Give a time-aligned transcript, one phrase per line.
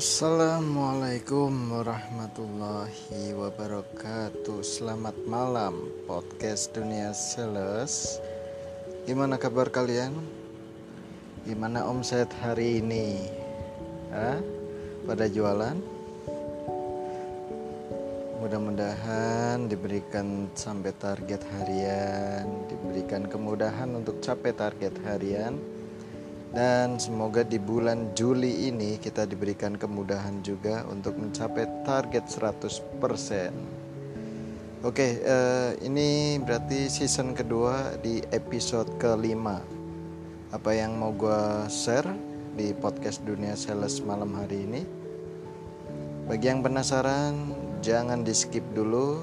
[0.00, 5.76] Assalamualaikum warahmatullahi wabarakatuh Selamat malam
[6.08, 8.16] podcast dunia sales
[9.04, 10.16] Gimana kabar kalian?
[11.44, 13.28] Gimana omset hari ini?
[14.08, 14.40] Hah?
[15.04, 15.76] Pada jualan?
[18.40, 25.60] Mudah-mudahan diberikan sampai target harian Diberikan kemudahan untuk capai target harian
[26.50, 34.82] dan semoga di bulan Juli ini kita diberikan kemudahan juga untuk mencapai target 100%.
[34.82, 39.62] Oke, uh, ini berarti season kedua di episode kelima.
[40.50, 42.10] Apa yang mau gue share
[42.58, 44.82] di podcast Dunia Sales malam hari ini?
[46.26, 49.22] Bagi yang penasaran, jangan di skip dulu.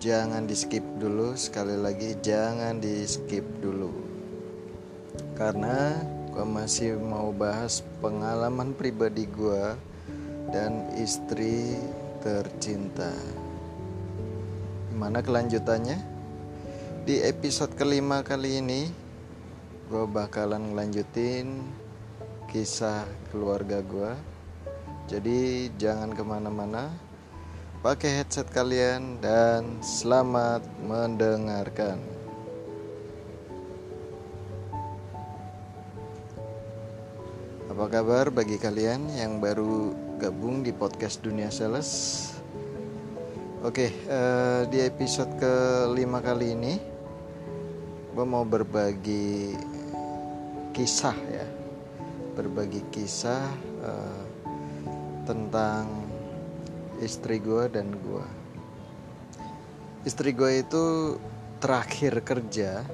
[0.00, 4.11] Jangan di skip dulu, sekali lagi jangan di skip dulu
[5.36, 5.96] karena
[6.32, 9.76] gue masih mau bahas pengalaman pribadi gue
[10.52, 11.76] dan istri
[12.24, 13.12] tercinta.
[14.92, 15.98] Gimana kelanjutannya?
[17.02, 18.86] Di episode kelima kali ini,
[19.90, 21.58] gue bakalan ngelanjutin
[22.46, 24.12] kisah keluarga gue.
[25.10, 26.94] Jadi jangan ke mana-mana,
[27.82, 32.11] pakai headset kalian dan selamat mendengarkan.
[37.72, 42.28] Apa kabar bagi kalian yang baru gabung di podcast Dunia Sales?
[43.64, 46.76] Oke, uh, di episode kelima kali ini,
[48.12, 49.56] gue mau berbagi
[50.76, 51.48] kisah ya,
[52.36, 53.40] berbagi kisah
[53.80, 54.24] uh,
[55.24, 55.88] tentang
[57.00, 58.26] istri gue dan gue.
[60.04, 61.16] Istri gue itu
[61.56, 62.84] terakhir kerja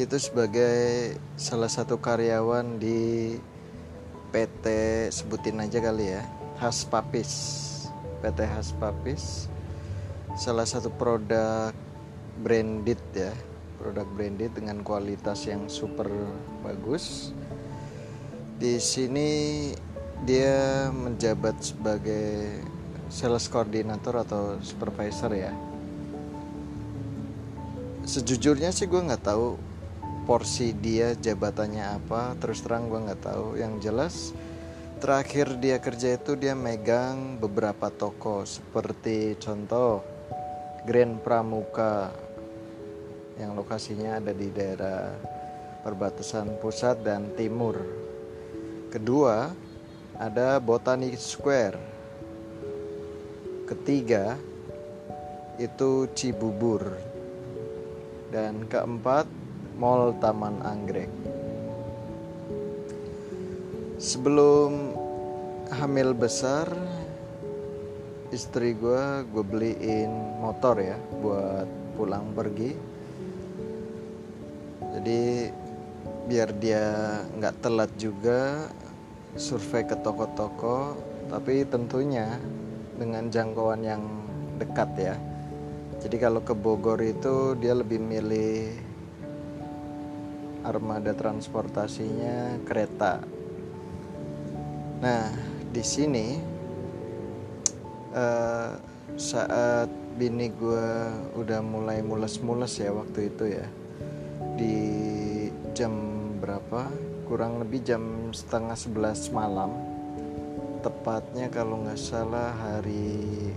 [0.00, 3.36] itu sebagai salah satu karyawan di
[4.34, 4.66] PT
[5.14, 6.26] sebutin aja kali ya.
[6.58, 7.30] Has Papis.
[8.18, 9.46] PT Has Papis.
[10.34, 11.70] Salah satu produk
[12.42, 13.30] branded ya.
[13.78, 16.10] Produk branded dengan kualitas yang super
[16.66, 17.30] bagus.
[18.58, 19.70] Di sini
[20.26, 22.58] dia menjabat sebagai
[23.06, 25.54] sales coordinator atau supervisor ya.
[28.02, 29.73] Sejujurnya sih gue nggak tahu
[30.24, 33.60] porsi dia jabatannya apa terus terang gue nggak tahu.
[33.60, 34.14] Yang jelas
[34.98, 38.48] terakhir dia kerja itu dia megang beberapa toko.
[38.48, 40.00] Seperti contoh
[40.88, 42.08] Grand Pramuka.
[43.36, 45.12] Yang lokasinya ada di daerah
[45.84, 47.76] perbatasan pusat dan timur.
[48.88, 49.52] Kedua
[50.16, 51.76] ada Botanic Square.
[53.68, 54.40] Ketiga
[55.60, 56.96] itu Cibubur.
[58.32, 59.43] Dan keempat
[59.74, 61.10] Mall Taman Anggrek.
[63.98, 64.94] Sebelum
[65.74, 66.70] hamil besar,
[68.30, 71.66] istri gue gue beliin motor ya buat
[71.98, 72.70] pulang pergi.
[74.94, 75.50] Jadi
[76.30, 76.84] biar dia
[77.34, 78.70] nggak telat juga
[79.34, 80.94] survei ke toko-toko,
[81.26, 82.38] tapi tentunya
[82.94, 84.02] dengan jangkauan yang
[84.58, 85.16] dekat ya.
[85.98, 88.83] Jadi kalau ke Bogor itu dia lebih milih
[90.64, 93.20] armada transportasinya kereta.
[95.04, 95.28] Nah,
[95.68, 96.40] di sini
[98.16, 98.72] uh,
[99.14, 100.88] saat bini gue
[101.36, 103.66] udah mulai mules-mules ya waktu itu ya
[104.56, 104.76] di
[105.76, 105.92] jam
[106.40, 106.88] berapa?
[107.28, 109.72] Kurang lebih jam setengah sebelas malam.
[110.80, 113.52] Tepatnya kalau nggak salah hari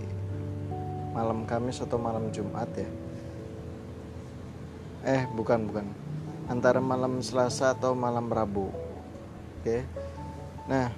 [1.12, 2.88] malam Kamis atau malam Jumat ya.
[5.06, 5.86] Eh bukan bukan
[6.48, 8.72] antara malam Selasa atau malam Rabu.
[9.60, 9.84] Oke.
[10.68, 10.88] Nah,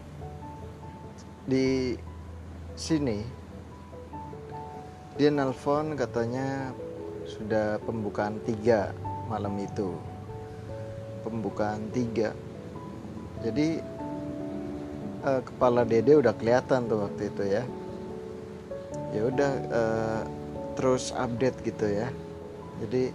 [1.45, 1.99] di
[2.79, 3.21] sini
[5.19, 6.73] dia nelpon katanya
[7.29, 8.95] sudah pembukaan tiga
[9.29, 9.93] malam itu
[11.21, 12.33] pembukaan tiga
[13.45, 13.85] jadi
[15.29, 17.63] eh, kepala dede udah kelihatan tuh waktu itu ya
[19.13, 20.23] ya udah eh,
[20.79, 22.09] terus update gitu ya
[22.81, 23.13] jadi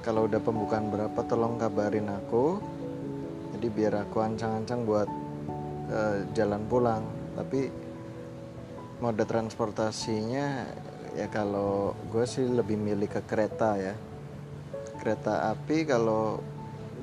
[0.00, 2.60] kalau udah pembukaan berapa tolong kabarin aku.
[3.56, 5.08] Jadi biar aku ancang-ancang buat
[5.92, 7.04] uh, jalan pulang.
[7.36, 7.68] Tapi
[9.00, 10.64] mode transportasinya
[11.16, 13.94] ya kalau gue sih lebih milih ke kereta ya.
[15.00, 16.40] Kereta api kalau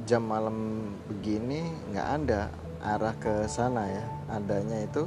[0.10, 2.50] jam malam begini nggak ada
[2.82, 4.06] arah ke sana ya.
[4.34, 5.06] Adanya itu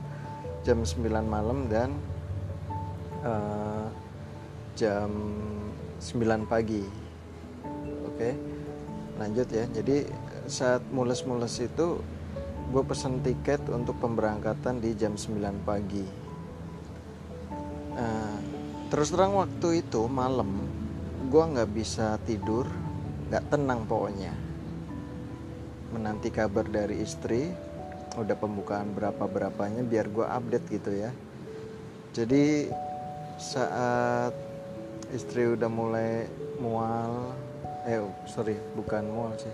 [0.63, 1.91] jam 9 malam dan
[3.27, 3.89] uh,
[4.79, 5.11] jam
[5.99, 7.10] 9 pagi
[8.09, 8.37] Oke,
[9.17, 9.65] lanjut ya.
[9.71, 10.05] Jadi
[10.51, 12.03] saat mules-mules itu
[12.71, 16.07] gue pesen tiket untuk pemberangkatan di jam 9 pagi.
[17.99, 18.39] Nah,
[18.89, 20.63] terus terang waktu itu malam
[21.31, 22.67] gue nggak bisa tidur
[23.31, 24.35] nggak tenang pokoknya.
[25.91, 27.51] Menanti kabar dari istri
[28.19, 31.11] udah pembukaan berapa berapanya biar gue update gitu ya.
[32.11, 32.71] Jadi
[33.39, 34.35] saat
[35.15, 36.27] istri udah mulai
[36.63, 37.35] mual
[37.87, 39.53] eh sorry bukan mual sih.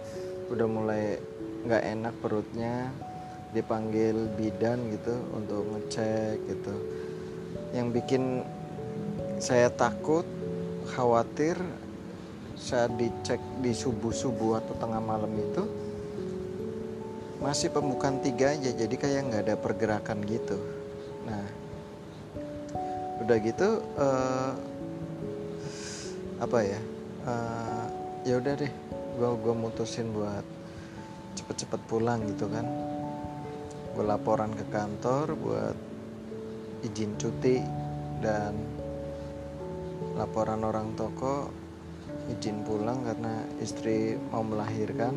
[0.51, 1.19] Udah mulai
[1.67, 2.91] nggak enak perutnya
[3.51, 6.75] dipanggil bidan gitu untuk ngecek gitu.
[7.75, 8.23] Yang bikin
[9.43, 10.25] saya takut
[10.97, 11.59] khawatir
[12.57, 15.65] saat dicek di subuh subuh atau tengah malam itu
[17.37, 20.57] masih pembukaan tiga aja jadi kayak nggak ada pergerakan gitu.
[21.29, 21.45] Nah
[23.27, 23.69] udah gitu
[23.99, 24.53] uh,
[26.39, 26.81] apa ya
[27.27, 27.76] uh,
[28.27, 28.73] ya udah deh
[29.17, 30.43] gue gue mutusin buat
[31.39, 32.67] cepet-cepet pulang gitu kan.
[33.95, 35.77] Gue laporan ke kantor buat
[36.83, 37.63] izin cuti
[38.19, 38.59] dan
[40.19, 41.55] laporan orang toko
[42.27, 45.15] izin pulang karena istri mau melahirkan.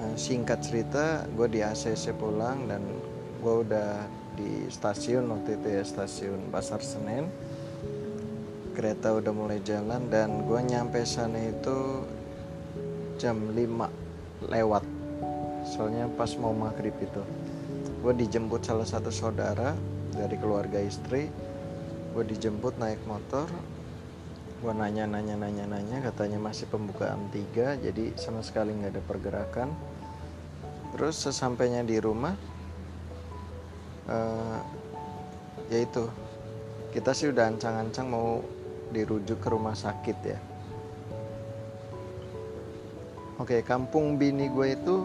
[0.00, 2.80] Eh, singkat cerita gue di ACC pulang dan
[3.44, 7.28] gue udah di stasiun waktu itu ya stasiun Pasar Senen
[8.78, 12.06] kereta udah mulai jalan dan gue nyampe sana itu
[13.18, 14.86] jam 5 lewat.
[15.66, 17.18] Soalnya pas mau maghrib itu.
[18.06, 19.74] Gue dijemput salah satu saudara
[20.14, 21.26] dari keluarga istri.
[22.14, 23.50] Gue dijemput naik motor.
[24.62, 29.74] Gue nanya nanya nanya nanya katanya masih pembukaan tiga jadi sama sekali nggak ada pergerakan.
[30.94, 32.38] Terus sesampainya di rumah
[34.06, 34.62] uh,
[35.66, 36.06] yaitu
[36.94, 38.40] kita sih udah ancang-ancang mau
[38.92, 40.38] dirujuk ke rumah sakit ya.
[43.38, 44.96] Oke kampung bini gue itu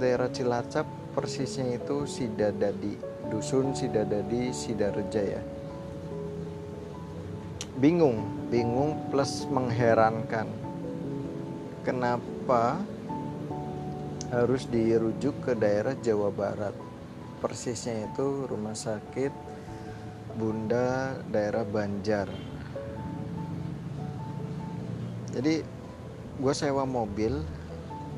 [0.00, 2.96] daerah Cilacap persisnya itu Sidadadi
[3.28, 5.42] dusun Sidadadi Sidareja ya.
[7.76, 10.48] Bingung bingung plus mengherankan.
[11.84, 12.80] Kenapa
[14.32, 16.74] harus dirujuk ke daerah Jawa Barat?
[17.44, 19.30] Persisnya itu rumah sakit
[20.34, 22.28] Bunda daerah Banjar
[25.38, 25.62] jadi
[26.42, 27.30] gue sewa mobil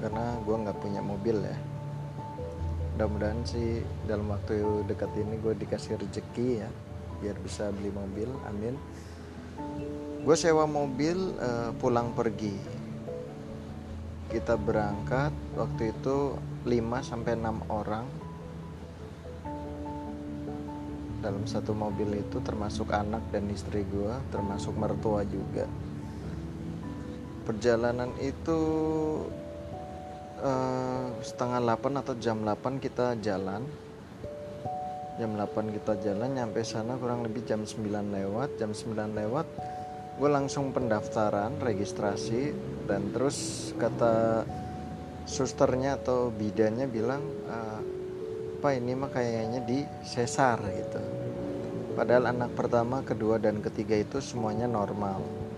[0.00, 1.58] karena gue nggak punya mobil ya.
[2.96, 6.70] Mudah-mudahan sih dalam waktu dekat ini gue dikasih rezeki ya
[7.20, 8.72] biar bisa beli mobil amin.
[10.24, 12.56] Gue sewa mobil uh, pulang pergi.
[14.32, 16.72] Kita berangkat waktu itu 5
[17.04, 18.08] sampai 6 orang.
[21.20, 25.68] Dalam satu mobil itu termasuk anak dan istri gue termasuk mertua juga
[27.50, 28.60] perjalanan itu
[30.38, 33.66] uh, setengah 8 atau jam 8 kita jalan.
[35.18, 38.54] Jam 8 kita jalan nyampe sana kurang lebih jam 9 lewat.
[38.54, 39.46] Jam 9 lewat
[40.20, 42.52] gue langsung pendaftaran registrasi
[42.84, 44.44] dan terus kata
[45.24, 51.02] susternya atau bidannya bilang apa ini mah kayaknya di sesar gitu.
[51.98, 55.49] Padahal anak pertama kedua dan ketiga itu semuanya normal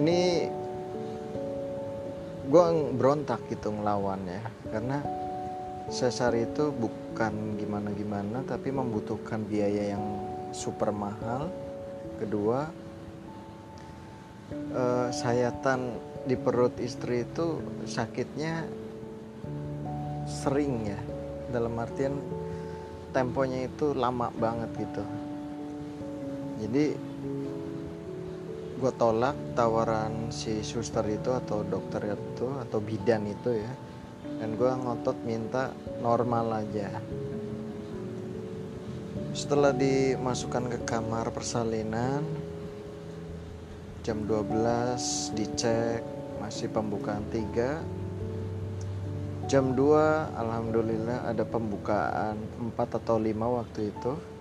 [0.00, 0.48] ini
[2.52, 2.64] gue
[2.96, 4.98] berontak gitu ngelawan ya karena
[5.92, 10.04] sesar itu bukan gimana-gimana tapi membutuhkan biaya yang
[10.52, 11.48] super mahal.
[12.20, 12.68] Kedua
[14.52, 18.64] eh, sayatan di perut istri itu sakitnya
[20.28, 21.00] sering ya.
[21.52, 22.16] Dalam artian
[23.12, 25.04] temponya itu lama banget gitu.
[26.62, 26.96] Jadi
[28.82, 33.70] gue tolak tawaran si suster itu atau dokter itu atau bidan itu ya.
[34.42, 35.70] Dan gue ngotot minta
[36.02, 36.90] normal aja.
[39.30, 42.26] Setelah dimasukkan ke kamar persalinan
[44.02, 46.02] jam 12 dicek
[46.42, 48.02] masih pembukaan 3
[49.46, 49.78] jam 2
[50.34, 52.34] alhamdulillah ada pembukaan
[52.74, 54.31] 4 atau 5 waktu itu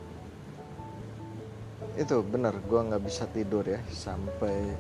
[2.00, 4.72] itu bener gue nggak bisa tidur ya sampai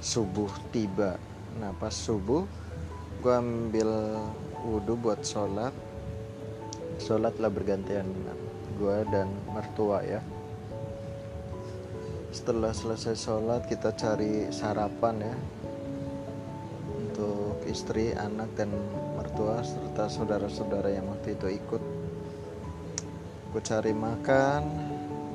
[0.00, 1.20] subuh tiba.
[1.60, 2.48] Nah pas subuh
[3.20, 4.20] gue ambil
[4.64, 5.72] wudhu buat sholat.
[7.00, 8.08] Sholat lah bergantian
[8.80, 10.24] gue dan mertua ya.
[12.32, 15.36] Setelah selesai sholat kita cari sarapan ya.
[16.94, 18.72] Untuk istri, anak dan
[19.14, 21.82] mertua serta saudara-saudara yang waktu itu ikut.
[23.52, 24.62] Gue cari makan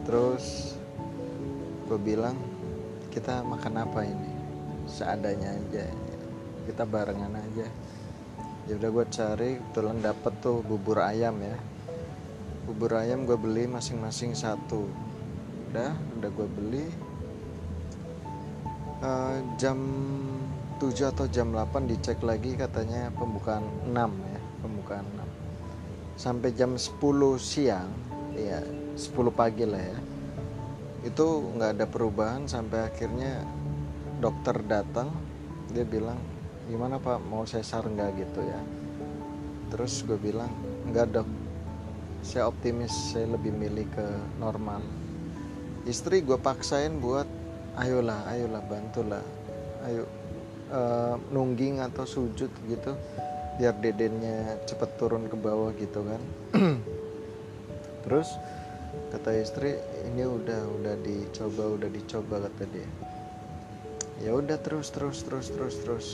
[0.03, 0.78] terus
[1.89, 2.37] gue bilang
[3.09, 4.29] kita makan apa ini?
[4.85, 5.89] Seadanya aja
[6.69, 7.65] kita barengan aja.
[8.69, 11.57] Ya udah gue cari kebetulan dapet tuh bubur ayam ya.
[12.69, 14.85] Bubur ayam gue beli masing-masing satu.
[15.73, 16.85] Udah udah gue beli
[19.01, 19.81] uh, jam
[20.77, 25.05] 7 atau jam 8 dicek lagi katanya pembukaan 6 ya pembukaan
[26.15, 26.95] 6 sampai jam 10
[27.35, 27.91] siang
[28.35, 28.63] ya
[28.95, 29.97] 10 pagi lah ya
[31.03, 31.25] itu
[31.55, 33.43] nggak ada perubahan sampai akhirnya
[34.19, 35.11] dokter datang.
[35.71, 36.19] Dia bilang
[36.67, 37.23] gimana pak?
[37.23, 38.11] Mau sesar nggak?
[38.19, 38.59] Gitu ya.
[39.71, 40.51] Terus gue bilang
[40.91, 41.29] nggak dok.
[42.19, 44.07] Saya optimis saya lebih milih ke
[44.43, 44.83] normal.
[45.87, 47.25] Istri gue paksain buat
[47.79, 49.23] ayolah ayolah bantulah.
[49.87, 50.03] Ayo
[50.73, 52.91] uh, nungging atau sujud gitu.
[53.55, 56.21] Biar dedennya cepet turun ke bawah gitu kan.
[58.03, 58.27] Terus
[59.13, 59.77] kata istri
[60.09, 62.89] ini udah udah dicoba udah dicoba kata dia.
[64.25, 66.07] Ya udah terus terus terus terus terus.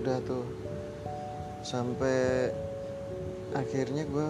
[0.00, 0.46] Udah tuh.
[1.66, 2.48] Sampai
[3.58, 4.28] akhirnya gue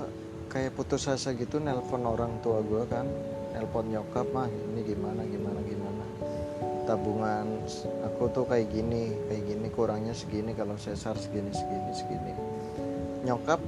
[0.48, 3.04] kayak putus asa gitu nelpon orang tua gue kan.
[3.52, 6.04] Nelpon nyokap mah ini gimana gimana gimana?
[6.88, 7.68] Tabungan
[8.08, 12.32] aku tuh kayak gini kayak gini kurangnya segini kalau sesar segini segini segini.
[13.28, 13.60] Nyokap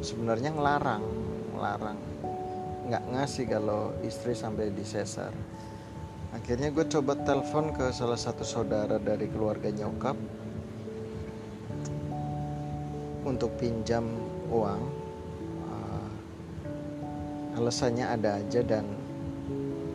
[0.00, 1.04] sebenarnya ngelarang
[1.52, 2.13] ngelarang
[2.84, 5.32] nggak ngasih kalau istri sampai di sesar
[6.34, 10.18] akhirnya gue coba telepon ke salah satu saudara dari keluarga nyokap
[13.24, 14.04] untuk pinjam
[14.52, 14.82] uang.
[15.64, 16.08] Uh,
[17.56, 18.84] alasannya ada aja dan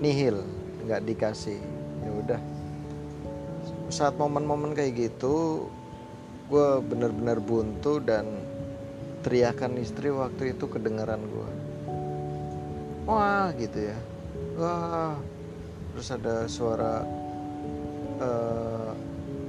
[0.02, 0.42] nihil
[0.90, 1.62] nggak dikasih.
[2.04, 2.42] Ya udah.
[3.94, 5.70] Saat momen-momen kayak gitu
[6.50, 8.26] gue bener-bener buntu dan
[9.22, 11.50] teriakan istri waktu itu kedengaran gue
[13.10, 13.98] wah gitu ya.
[14.60, 15.18] Wah
[15.90, 17.02] terus ada suara
[18.22, 18.94] uh,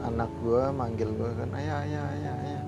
[0.00, 2.62] anak gue manggil gue kan ayah ayah ayah ayah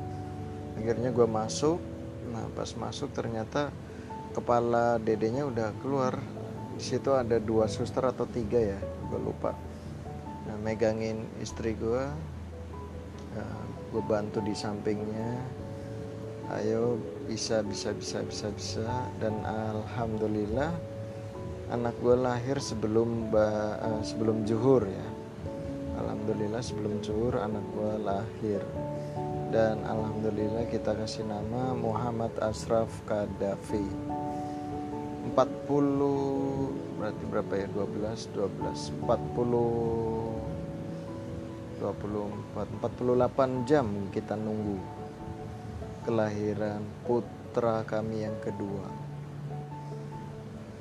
[0.76, 1.80] akhirnya gue masuk.
[2.28, 3.72] Nah pas masuk ternyata
[4.36, 6.20] kepala dedenya udah keluar.
[6.76, 9.56] Di situ ada dua suster atau tiga ya gue lupa.
[10.42, 12.04] Nah, megangin istri gue
[13.32, 13.60] nah,
[13.92, 15.40] gue bantu di sampingnya.
[16.52, 18.86] Ayo bisa bisa bisa bisa bisa.
[19.22, 20.70] Dan alhamdulillah
[21.72, 25.06] anak gue lahir sebelum uh, sebelum juhur ya.
[26.02, 28.62] Alhamdulillah sebelum juhur anak gue lahir.
[29.52, 33.84] Dan alhamdulillah kita kasih nama Muhammad Asraf Kadafi
[35.36, 37.68] 40 berarti berapa ya?
[37.68, 40.42] 12 12 40
[41.82, 44.78] 24 48 jam kita nunggu
[46.02, 48.86] kelahiran putra kami yang kedua.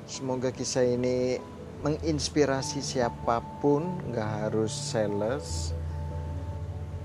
[0.06, 1.38] Semoga kisah ini
[1.82, 5.72] menginspirasi siapa pun nggak harus sales.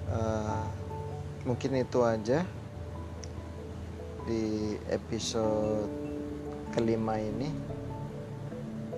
[0.09, 0.65] Uh,
[1.45, 2.41] mungkin itu aja
[4.25, 5.88] di episode
[6.75, 7.50] kelima ini.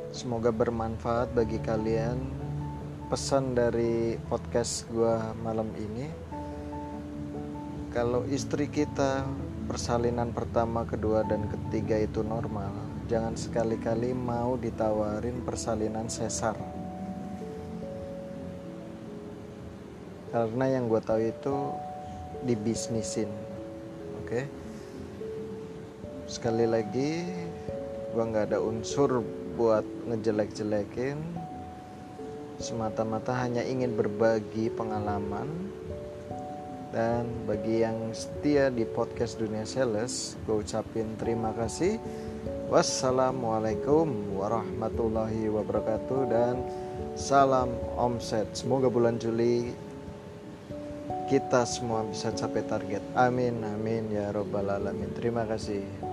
[0.09, 2.17] Semoga bermanfaat bagi kalian.
[3.09, 6.28] Pesan dari podcast gua malam ini
[7.89, 9.25] kalau istri kita
[9.65, 12.71] persalinan pertama kedua dan ketiga itu normal
[13.09, 16.53] jangan sekali-kali mau ditawarin persalinan sesar.
[20.29, 21.55] Karena yang gue tahu itu
[22.45, 23.33] dibisnisin
[24.21, 24.29] oke?
[24.29, 24.45] Okay?
[26.29, 27.25] sekali lagi
[28.13, 29.25] gua nggak ada unsur
[29.57, 31.17] buat ngejelek-jelekin.
[32.61, 35.49] Semata-mata hanya ingin berbagi pengalaman
[36.89, 42.01] dan bagi yang setia di podcast dunia sales gue ucapin terima kasih
[42.73, 46.55] wassalamualaikum warahmatullahi wabarakatuh dan
[47.13, 49.69] salam omset semoga bulan Juli
[51.29, 53.05] kita semua bisa capai target.
[53.13, 55.13] Amin, amin ya Robbal 'Alamin.
[55.13, 56.08] Terima kasih.